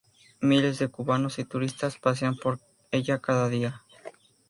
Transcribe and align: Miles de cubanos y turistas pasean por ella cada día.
Miles 0.39 0.79
de 0.79 0.87
cubanos 0.89 1.37
y 1.37 1.45
turistas 1.45 1.99
pasean 1.99 2.35
por 2.35 2.59
ella 2.91 3.19
cada 3.19 3.49
día. 3.49 3.85